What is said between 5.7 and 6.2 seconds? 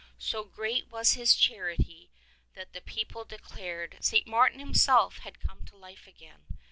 life